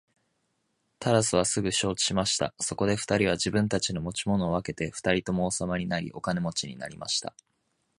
[0.97, 2.55] タラスはすぐ承知しました。
[2.59, 7.35] そこで二人は自分たちの持ち物を分けて二人とも王様になり、お金持になりました。